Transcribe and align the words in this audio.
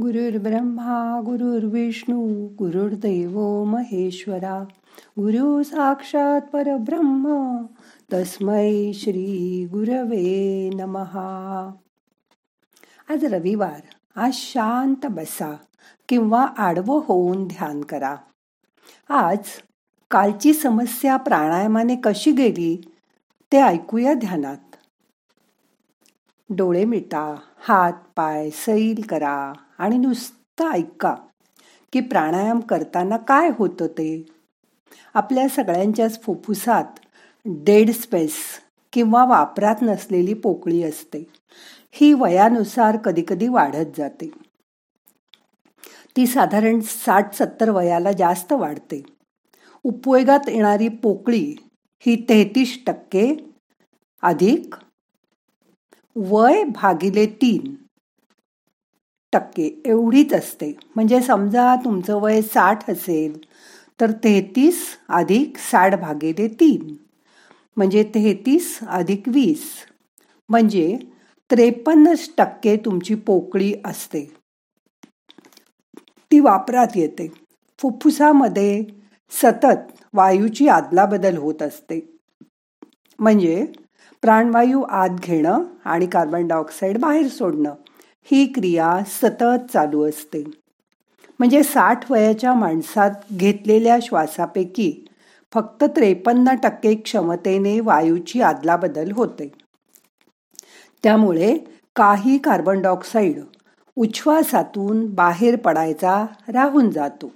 गुरुर्ब्रह्मा 0.00 1.20
गुरुर्विष्णू 1.24 2.48
गुरुर्दैव 2.48 3.64
महेश्वरा. 3.64 4.64
गुरु 5.18 5.62
साक्षात 5.62 6.40
परब्रह्म 6.40 7.56
तस्मै 8.12 8.92
श्री 8.94 9.66
गुरवे 9.70 10.70
नमहा. 10.74 11.70
आज 13.10 13.24
रविवार 13.24 13.80
आज 14.16 14.32
शांत 14.34 15.06
बसा 15.06 15.56
किंवा 16.08 16.46
आडवं 16.58 17.00
होऊन 17.04 17.46
ध्यान 17.46 17.80
करा. 17.80 18.16
आज 19.08 19.38
कालची 20.10 20.52
समस्या 20.52 21.16
प्राणायामाने 21.16 21.96
कशी 22.04 22.32
गेली 22.32 22.94
ते 23.52 23.56
ऐकूया 23.56 24.14
ध्यानात. 24.14 24.76
डोळे 26.50 26.84
मिटा 26.84 27.34
हात 27.58 27.92
पाय 28.16 28.50
सैल 28.50 29.02
करा. 29.08 29.52
आणि 29.78 29.98
नुसतं 29.98 30.70
ऐका 30.70 31.14
की 31.92 32.00
प्राणायाम 32.00 32.60
करताना 32.60 33.16
काय 33.16 33.50
होतं 33.58 33.86
ते? 33.86 34.26
आपल्या 35.14 35.48
सगळ्यांच्याच 35.48 36.22
फुफ्फुसात 36.22 36.84
डेड 37.44 37.90
स्पेस 37.90 38.34
किंवा 38.92 39.24
वापरात 39.24 39.76
नसलेली 39.82 40.34
पोकळी 40.34 40.82
असते. 40.82 41.26
ही 41.92 42.12
वयानुसार 42.12 42.96
कधीकधी 42.96 43.48
वाढत 43.48 43.98
जाते. 43.98 44.30
ती 46.16 46.26
साधारण 46.26 46.80
साठ 46.80 47.34
सत्तर 47.34 47.70
वयाला 47.70 48.12
जास्त 48.12 48.52
वाढते. 48.52 49.02
उपयोगात 49.84 50.48
येणारी 50.48 50.88
पोकळी 50.88 51.56
ही 51.98 52.26
तेहतीस 52.28 52.78
टक्के 52.86 53.34
अधिक 54.22 54.74
वय 56.16 56.64
भागिले 56.64 57.26
तीन 57.26 57.85
टक्के 59.32 59.82
एवढीच 59.84 60.32
असते. 60.34 60.72
म्हणजे 60.94 61.20
समजा 61.20 61.74
तुमचं 61.84 62.20
वय 62.20 62.42
साठ 62.42 62.90
असेल 62.90 63.38
तर 64.00 64.10
तेहतीस 64.10 64.76
अधिक 65.08 65.58
साठ 65.58 66.00
भागिले 66.00 66.48
तीन. 66.48 66.96
म्हणजे 67.76 68.02
तेहतीस 68.14 68.78
अधिक 68.88 69.22
वीस. 69.26 69.64
म्हणजे 70.48 70.98
त्रेपन्नच 71.50 72.30
टक्के 72.38 72.76
तुमची 72.76 73.14
पोकळी 73.14 73.74
असते. 73.84 74.32
ती 76.32 76.40
वापरात 76.40 76.86
येते. 76.94 77.32
फुफ्फुसामध्ये 77.78 78.84
सतत 79.30 79.92
वायूची 80.12 80.68
आदलाबदल 80.68 81.36
होत 81.36 81.62
असते. 81.62 82.18
म्हणजे 83.18 83.66
प्राणवायू 84.22 84.82
आत 84.82 85.08
घेणं 85.22 85.64
आणि 85.84 86.06
कार्बन 86.06 86.46
डायऑक्साईड 86.46 86.98
बाहेर 86.98 87.28
सोडणं. 87.28 87.74
ही 88.30 88.46
क्रिया 88.46 89.00
सतत 89.06 89.72
चालू 89.72 90.08
असते. 90.08 90.44
म्हणजे 91.38 91.62
साठ 91.62 92.10
वयाच्या 92.12 92.54
माणसात 92.54 93.10
घेतलेल्या 93.32 93.98
श्वासापैकी 94.02 95.04
फक्त 95.54 95.84
त्रेपन्न 95.84 96.54
टक्के 96.62 96.94
क्षमतेने 96.94 97.80
वायूची 97.80 98.40
आदलाबदल 98.40 99.12
होते. 99.12 99.52
त्यामुळे 101.02 101.58
काही 101.96 102.38
कार्बन 102.38 102.82
डायऑक्साईड 102.82 103.40
उच्छ्वासातून 103.96 105.06
बाहेर 105.14 105.56
पडायचा 105.56 106.26
राहून 106.48 106.90
जातो. 106.90 107.32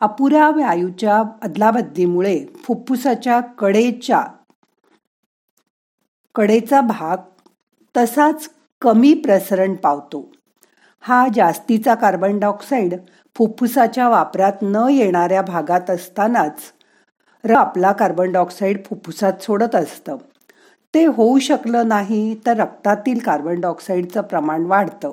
अपुऱ्या 0.00 0.48
वायूच्या 0.48 1.22
अदलाबद्दीमुळे 1.42 2.46
फुफ्फुसाच्या 2.56 3.40
कडेच्या 3.40 4.26
कडेचा 6.34 6.80
भाग 6.80 7.16
तसाच 7.96 8.50
कमी 8.80 9.14
प्रसरण 9.14 9.74
पावतो. 9.74 10.32
हा 11.00 11.26
जास्तीचा 11.34 11.94
कार्बन 11.94 12.38
डायऑक्साईड 12.38 12.94
फुफ्फुसाच्या 13.36 14.08
वापरात 14.08 14.52
न 14.62 14.86
येणाऱ्या 14.90 15.42
भागात 15.42 15.90
असतानाच 15.90 16.58
र 17.44 17.54
आपला 17.54 17.92
कार्बन 17.92 18.32
डायऑक्साईड 18.32 18.84
फुफ्फुसात 18.84 19.42
सोडत 19.42 19.74
असतं. 19.74 20.16
ते 20.94 21.04
होऊ 21.04 21.38
शकलं 21.38 21.88
नाही 21.88 22.36
तर 22.46 22.56
रक्तातील 22.56 23.18
कार्बन 23.18 23.60
डायऑक्साईडचं 23.60 24.20
प्रमाण 24.20 24.66
वाढतं. 24.66 25.10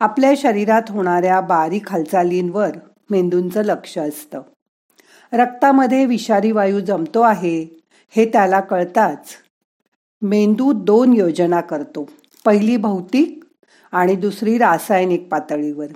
आपल्या 0.00 0.32
शरीरात 0.36 0.82
होणाऱ्या 0.88 1.40
बारीक 1.40 1.90
हालचालींवर 1.90 2.70
मेंदूंचं 3.10 3.62
लक्ष 3.62 3.98
असतं. 3.98 4.42
रक्तामध्ये 5.32 6.06
विषारी 6.06 6.52
वायू 6.52 6.80
जमतो 6.80 7.20
आहे 7.20 7.82
हे 8.10 8.24
त्याला 8.24 8.60
कळताच 8.60 9.32
मेंदू 10.22 10.72
दोन 10.72 11.12
योजना 11.12 11.60
करतो. 11.60 12.08
पहिली 12.44 12.76
भौतिक 12.76 13.44
आणि 13.92 14.16
दुसरी 14.16 14.58
रासायनिक 14.58 15.28
पातळीवर. 15.30 15.86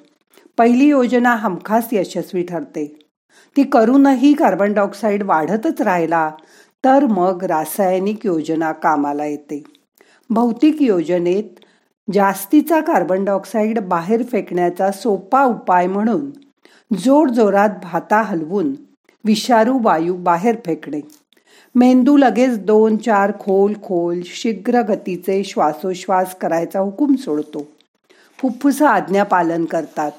पहिली 0.58 0.84
योजना 0.84 1.34
हमखास 1.34 1.88
यशस्वी 1.92 2.42
ठरते. 2.42 2.98
ती 3.56 3.62
करूनही 3.62 4.32
कार्बन 4.32 4.72
डायऑक्साईड 4.72 5.22
वाढतच 5.22 5.80
राहिला 5.80 6.30
तर 6.84 7.06
मग 7.06 7.44
रासायनिक 7.44 8.26
योजना 8.26 8.72
कामाला 8.72 9.24
येते. 9.24 9.62
भौतिक 10.30 10.82
योजनेत 10.82 11.44
जास्तीचा 12.12 12.80
कार्बन 12.80 13.24
डायऑक्साईड 13.24 13.78
बाहेर 13.78 14.22
फेकण्याचा 14.22 14.90
सोपा 14.90 15.44
उपाय 15.44 15.86
म्हणून 15.86 16.30
जोरजोरात 16.98 17.68
भाता 17.82 18.22
हलवून 18.22 18.74
विषारू 19.24 19.78
वायू 19.82 20.16
बाहेर 20.16 20.56
फेकणे. 20.66 21.00
मेंदू 21.78 22.16
लगेच 22.16 22.58
दोन 22.58 22.96
चार 22.96 23.32
खोल 23.40 23.74
खोल 23.82 24.20
शीघ्र 24.24 24.80
गतीचे 24.82 25.44
श्वासोश्वास 25.44 26.34
करायचा 26.34 26.80
हुकूम 26.80 27.14
सोडतो. 27.14 27.66
फुफ्फुस 28.38 28.82
आज्ञा 28.82 29.24
पालन 29.24 29.64
करतात 29.64 30.12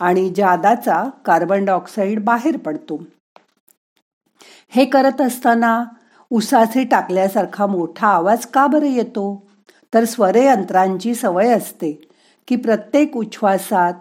आणि 0.00 0.32
जादाचा 0.36 1.10
कार्बन 1.24 1.64
डायऑक्साईड 1.64 2.24
बाहेर 2.24 2.56
पडतो. 2.56 3.02
हे 4.70 4.84
करत 4.84 5.20
असताना 5.20 5.84
उसाचे 6.30 6.84
टाकल्यासारखा 6.84 7.66
मोठा 7.66 8.06
आवाज 8.06 8.46
का 8.46 8.66
बरं 8.66 8.86
येतो? 8.86 9.46
तर 9.94 10.04
स्वरयंत्रांची 10.04 11.14
सवय 11.14 11.48
असते 11.48 11.92
की 12.48 12.56
प्रत्येक 12.56 13.16
उच्छ्वासात 13.16 13.94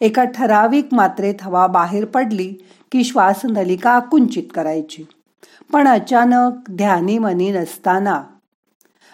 एका 0.00 0.24
ठराविक 0.24 0.88
मात्रेत 0.92 1.34
हवा 1.42 1.66
बाहेर 1.66 2.04
पडली 2.04 2.54
की 2.92 3.04
श्वासनलिका 3.04 3.90
आकुंचित 3.90 4.44
करायची. 4.54 5.04
पण 5.72 5.88
अचानक 5.88 6.70
ध्यानी 6.70 7.18
मनी 7.18 7.50
नसताना 7.50 8.22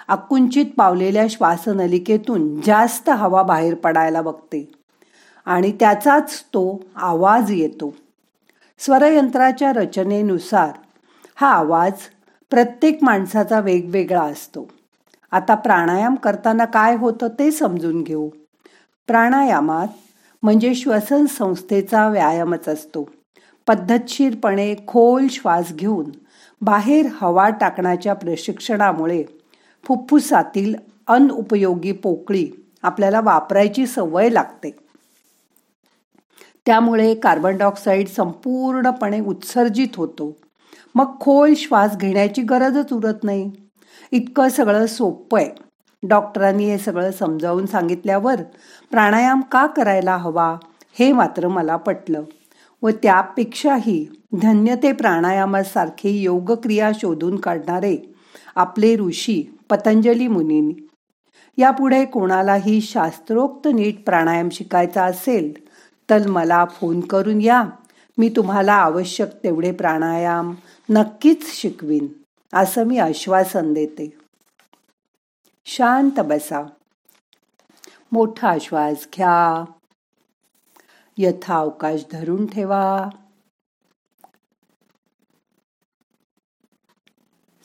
आकुंचित 0.09 0.67
पावलेल्या 0.77 1.27
श्वासनलिकेतून 1.31 2.61
जास्त 2.61 3.11
हवा 3.11 3.43
बाहेर 3.43 3.75
पडायला 3.75 4.23
बघते 4.23 4.73
आणि 5.45 5.73
त्याचाच 5.81 6.41
तो 6.41 6.81
आवाज 6.97 7.51
येतो. 7.51 7.95
स्वरयंत्राच्या 8.79 9.73
रचनेनुसार 9.73 10.71
हा 11.35 11.49
आवाज 11.49 11.93
प्रत्येक 12.51 12.99
माणसाचा 13.03 13.61
वेगवेगळा 13.61 14.23
असतो. 14.23 14.69
आता 15.31 15.55
प्राणायाम 15.55 16.15
करताना 16.15 16.65
काय 16.65 16.97
होतं 16.97 17.29
ते 17.39 17.51
समजून 17.51 18.03
घेऊ. 18.03 18.29
प्राणायामात 19.07 19.89
म्हणजे 20.43 20.75
श्वसन 20.75 21.27
संस्थेचा 21.27 22.09
व्यायामच 22.09 22.69
असतो. 22.69 23.09
पद्धतशीरपणे 23.67 24.75
खोल 24.87 25.27
श्वास 25.31 25.73
घेऊन 25.73 26.11
बाहेर 26.61 27.07
हवा 27.21 27.49
टाकण्याच्या 27.49 28.15
प्रशिक्षणामुळे 28.15 29.25
फुफ्फुसातील 29.85 30.75
अनउपयोगी 31.07 31.93
पोकळी 31.93 32.51
आपल्याला 32.83 33.21
वापरायची 33.21 33.87
सवय 33.87 34.29
लागते. 34.29 34.71
त्यामुळे 36.67 37.15
कार्बन 37.15 37.57
डायऑक्साईड 37.57 38.09
संपूर्णपणे 38.09 39.21
उत्सर्जित 39.21 39.89
होतो. 39.97 40.37
मग 40.95 41.21
खोल 41.21 41.55
श्वास 41.55 41.97
घेण्याची 41.97 42.43
गरजच 42.43 42.93
उरत 42.93 43.25
नाही. 43.25 43.51
इतकं 44.13 44.49
सगळं 44.49 44.87
सोपं 44.87 45.39
आहे. 45.39 45.51
डॉक्टरांनी 46.09 46.65
हे 46.65 46.79
सगळं 46.79 47.11
समजावून 47.11 47.67
सांगितल्यावर 47.67 48.43
प्राणायाम 48.91 49.41
का 49.41 49.67
करायला 49.67 50.17
हवा 50.17 50.57
हे 50.99 51.13
मात्र 51.13 51.49
मला 51.49 51.77
पटलं. 51.77 52.23
व 52.85 52.91
त्यापेक्षाही 52.91 54.09
धन्य 54.43 54.77
ते 54.77 54.93
प्राणायामासारखे 54.93 56.11
योगक्रिया 56.11 56.91
शोधून 56.95 57.37
काढणारे 57.37 58.15
आपले 58.55 58.97
ऋषी 58.97 59.59
पतंजली 59.71 60.29
मुनींनी. 60.29 60.89
यापुढे 61.59 62.05
कोणालाही 62.05 62.81
शास्त्रोक्त 62.81 63.69
नीट 63.69 64.05
प्राणायाम 64.05 64.49
शिकायचा 64.49 65.05
असेल 65.05 65.69
तर 66.11 66.27
मला 66.27 66.65
फोन 66.65 67.01
करून 67.01 67.41
या. 67.41 67.65
मी 68.19 68.29
तुम्हाला 68.29 68.73
आवश्यक 68.73 69.29
तेवढे 69.45 69.73
प्राणायाम 69.73 70.55
नक्कीच 70.91 71.61
शिकवीन 71.61 72.07
असं 72.53 72.85
मी 72.85 72.99
आश्वासन 72.99 73.73
देते. 73.73 74.13
शांत 75.67 76.21
बसा. 76.21 76.67
मोठा 78.13 78.57
श्वास 78.61 79.07
घ्या. 79.17 79.65
यथा 81.19 81.59
अवकाश 81.59 82.05
धरून 82.13 82.47
ठेवा. 82.47 82.85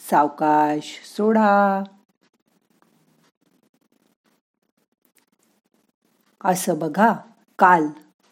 सावकाश 0.02 0.86
सोडा. 1.06 1.50
असं 6.42 6.78
बघा 6.80 7.12
काल 7.60 7.88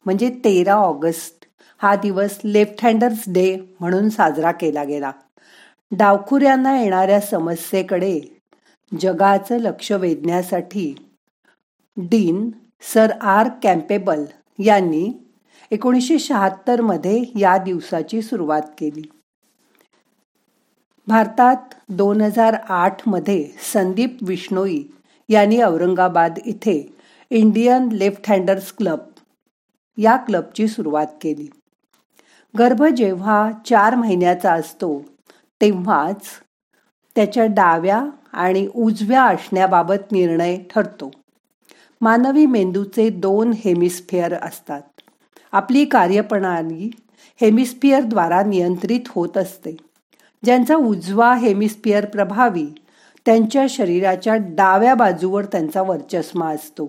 म्हणजे 0.05 0.29
तेरा 0.45 0.73
ऑगस्ट 0.73 1.45
हा 1.81 1.95
दिवस 1.95 2.37
लेफ्ट 2.43 2.83
हँडर्स 2.85 3.23
डे 3.27 3.55
म्हणून 3.79 4.09
साजरा 4.09 4.51
केला 4.51 4.83
गेला. 4.83 5.11
डावखुऱ्यांना 5.91 6.77
येणाऱ्या 6.79 7.19
समस्येकडे 7.21 8.19
जगाचं 8.91 9.57
लक्ष 9.57 9.91
वेधण्यासाठी 9.91 10.93
डीन 11.97 12.49
सर 12.93 13.11
आर 13.21 13.49
कॅम्पेबल 13.63 14.25
यांनी 14.59 15.11
एकोणीसशे 15.71 16.19
शहात्तरमध्ये 16.19 17.23
या 17.35 17.57
दिवसाची 17.57 18.21
सुरुवात 18.21 18.61
केली. 18.61 19.01
भारतात 21.07 21.73
दोन 21.89 22.21
हजार 22.21 22.53
आठमध्ये 22.69 23.49
संदीप 23.73 24.17
विष्णोई 24.21 24.83
यांनी 25.29 25.61
औरंगाबाद 25.61 26.39
इथे 26.45 26.95
इंडियन 27.29 27.89
लेफ्ट 27.91 28.29
हँडर्स 28.29 28.73
क्लब 28.73 28.99
या 29.97 30.15
क्लबची 30.15 30.67
सुरुवात 30.67 31.07
केली. 31.21 31.47
गर्भ 32.59 32.83
जेव्हा 32.83 33.51
चार 33.65 33.95
महिन्याचा 33.95 34.53
असतो 34.53 35.01
तेव्हाच 35.61 36.21
त्याच्या 37.15 37.45
डाव्या 37.45 38.03
आणि 38.33 38.67
उजव्या 38.75 39.23
असण्याबाबत 39.23 40.11
निर्णय 40.11 40.57
ठरतो. 40.69 41.11
मानवी 42.01 42.45
मेंदूचे 42.45 43.09
दोन 43.09 43.51
हेमिस्फिअर 43.55 44.33
असतात. 44.33 44.81
आपली 45.51 45.85
कार्यप्रणाली 45.85 46.91
हेमिस्फिअरद्वारा 47.41 48.43
नियंत्रित 48.43 48.99
होत 49.07 49.37
असते. 49.37 49.77
ज्यांचा 50.43 50.75
उजवा 50.75 51.35
हेमिस्फिअर 51.35 52.05
प्रभावी 52.05 52.67
त्यांच्या 53.25 53.65
शरीराच्या 53.69 54.35
डाव्या 54.35 54.95
बाजूवर 54.95 55.45
त्यांचा 55.45 55.81
वर्चस्मा 55.81 56.53
असतो. 56.53 56.87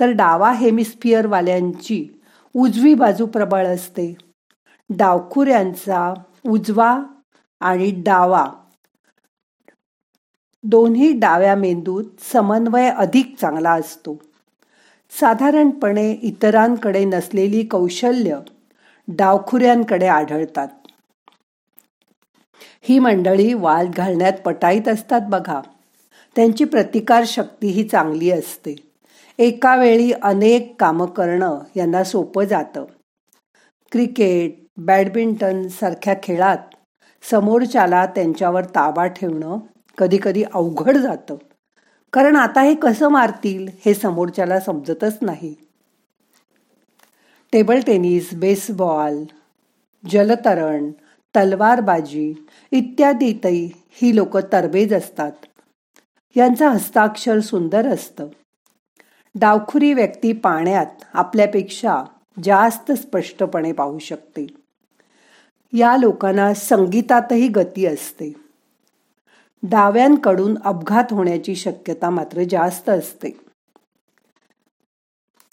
तर 0.00 0.10
डावा 0.10 0.52
हेमिस्फिअरवाल्यांची 0.52 2.20
उजवी 2.54 2.94
बाजू 2.94 3.26
प्रबळ 3.26 3.66
असते. 3.66 4.16
डावखुऱ्यांचा 4.90 6.14
उजवा 6.46 7.02
आणि 7.60 7.90
डावा 7.90 8.46
दोन्ही 10.62 11.12
डाव्या 11.12 11.54
मेंदूत 11.54 12.04
समन्वय 12.32 12.88
अधिक 12.88 13.36
चांगला 13.40 13.72
असतो. 13.72 14.20
साधारणपणे 15.10 16.12
इतरांकडे 16.12 17.04
नसलेली 17.04 17.64
कौशल्य 17.64 18.38
डावखुऱ्यांकडे 19.08 20.06
आढळतात. 20.06 20.68
ही 22.82 22.98
मंडळी 22.98 23.52
वाद 23.52 23.90
घालण्यात 23.96 24.32
पटाईत 24.32 24.88
असतात 24.88 25.20
बघा. 25.28 25.60
त्यांची 26.36 26.64
प्रतिकार 26.64 27.24
शक्ती 27.26 27.66
ही 27.66 27.88
चांगली 27.88 28.30
असते. 28.30 28.76
एका 29.38 29.76
वेळी 29.76 30.12
अनेक 30.12 30.74
कामं 30.78 31.06
करणं 31.06 31.58
यांना 31.76 32.04
सोपं 32.04 32.44
जातं. 32.44 32.84
क्रिकेट 33.92 34.66
बॅडमिंटन 34.76 35.68
सारख्या 35.68 36.14
खेळात 36.22 36.58
समोरच्याला 37.30 38.06
त्यांच्यावर 38.06 38.64
ताबा 38.64 39.06
ठेवणं 39.06 39.58
कधीकधी 39.98 40.44
अवघड 40.54 40.96
जातं. 40.96 41.36
कारण 42.12 42.36
आता 42.36 42.60
हे 42.60 42.74
कसं 42.74 43.08
मारतील 43.08 43.68
हे 43.84 43.94
समोरच्याला 43.94 44.60
समजतच 44.60 45.18
नाही. 45.22 45.54
टेबल 47.52 47.80
टेनिस 47.86 48.34
बेसबॉल 48.34 49.24
जलतरण 50.10 50.90
तलवारबाजी 51.36 52.46
इत्यादीतही 52.70 53.70
ही 53.90 54.16
लोक 54.16 54.38
तरबेज 54.38 54.94
असतात. 54.94 55.32
यांचं 56.36 56.68
हस्ताक्षर 56.68 57.40
सुंदर 57.40 57.86
असतं. 57.88 58.26
डावखुरी 59.34 59.94
व्यक्ती 59.94 60.32
पाण्यात 60.32 60.86
आपल्यापेक्षा 61.12 62.04
जास्त 62.42 62.92
स्पष्टपणे 62.92 63.72
पाहू 63.72 63.98
शकते. 63.98 64.46
या 65.72 65.96
लोकांना 65.96 66.54
संगीतातही 66.54 67.48
गती 67.48 67.86
असते. 67.86 68.32
डाव्यांकडून 69.62 70.58
अपघात 70.64 71.04
होण्याची 71.10 71.54
शक्यता 71.54 72.10
मात्र 72.10 72.42
जास्त 72.50 72.88
असते. 72.88 73.40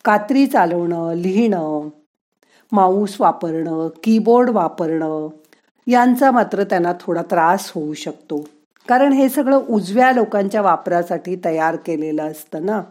कात्री 0.06 0.48
चालवणं 0.48 1.14
लिहिणं 1.14 1.90
माऊस 2.72 3.22
वापरणं 3.22 3.90
कीबोर्ड 4.04 4.50
वापरणं 4.50 5.28
यांचा 5.88 6.32
मात्र 6.32 6.64
त्यांना 6.64 6.94
थोडा 7.00 7.22
त्रास 7.22 7.72
होऊ 7.76 7.94
शकतो. 7.94 8.48
कारण 8.88 9.14
हे 9.14 9.30
सगळं 9.30 9.66
उजव्या 9.70 10.12
लोकांच्या 10.12 10.62
वापरासाठी 10.62 11.36
तयार 11.46 11.76
केलेलं 11.76 12.32
असतं 12.32 12.66
ना. 12.66 12.82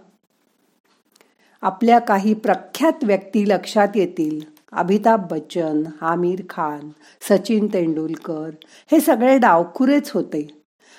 आपल्या 1.63 1.99
काही 1.99 2.35
प्रख्यात 2.35 3.05
व्यक्ती 3.05 3.49
लक्षात 3.49 3.89
येतील. 3.95 4.41
अमिताभ 4.73 5.27
बच्चन 5.31 5.83
आमिर 6.01 6.43
खान 6.51 6.89
सचिन 7.21 7.67
तेंडुलकर 7.67 8.51
हे 8.93 9.01
सगळे 9.01 9.39
डावखुरेच 9.39 10.11
होते. 10.11 10.56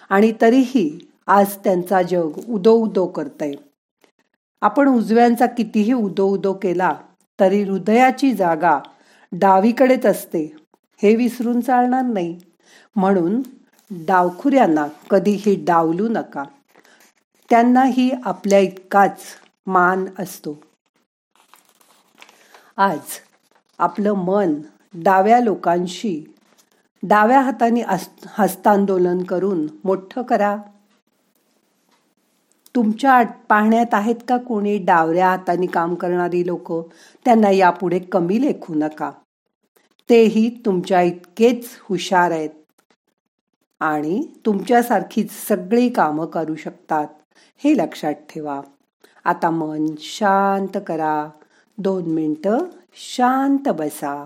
आणि 0.10 0.34
तरीही 0.42 1.00
आज 1.28 1.56
त्यांचा 1.56 2.02
जग 2.02 2.40
उदो 2.50 2.74
उदो 2.74 3.08
करतय. 3.08 3.52
आपण 4.62 4.88
उजव्यांचा 4.88 5.46
कितीही 5.46 5.94
उदो 5.94 6.28
उदो 6.28 6.54
केला 6.54 6.96
तरी 7.40 7.64
हृदयाची 7.64 8.34
जागा 8.34 8.80
डावीकडेच 9.32 10.06
असते 10.06 10.56
हे 11.04 11.16
विसरून 11.16 11.62
चालणार 11.62 12.02
नाही. 12.02 12.40
म्हणून 12.96 13.42
डावखुऱ्यांना 13.92 14.88
कधीही 15.10 15.64
डावलू 15.66 16.08
नका. 16.10 16.44
त्यांनाही 17.50 18.12
आपल्या 18.26 18.60
इतकाच 18.60 19.20
मान 19.68 20.06
असतो. 20.20 20.62
आज 22.78 23.00
आपलं 23.80 24.14
मन 24.14 24.54
डाव्या 24.94 25.40
लोकांशी 25.40 26.37
डाव्या 27.04 27.42
हाताने 27.42 27.82
हस्तांदोलन 28.28 29.24
करून 29.24 29.68
मोठं 29.84 30.22
करा. 30.22 30.58
तुमच्या 32.76 33.24
पाहण्यात 33.50 33.94
आहेत 33.94 34.16
का 34.28 34.38
कोणी 34.38 34.78
डावऱ्या 34.78 35.30
हाताने 35.30 35.66
काम 35.66 35.96
करणारी 35.96 36.48
लोक? 36.48 36.90
त्यांना 37.26 37.50
यापुढे 37.50 38.00
कमी 38.00 38.42
लेखू 38.42 38.74
नका. 38.76 39.12
तेही 40.10 40.62
तुमच्या 40.66 41.02
इतकेच 41.02 41.70
हुशार 41.82 42.32
आहेत. 42.32 42.50
आणि 43.80 44.28
तुमच्यासारखीच 44.46 45.48
सगळी 45.48 45.90
कामं 45.90 46.26
करू 46.26 46.56
शकतात. 46.56 47.08
हे 47.58 47.78
लक्षात 47.78 48.14
ठेवा. 48.14 48.62
आता 49.26 49.50
मन 49.50 49.86
शांत 50.00 50.78
करा. 50.88 51.30
दोन 51.78 52.04
मिनटं 52.06 52.58
शांत 52.94 53.70
बसा. 53.70 54.26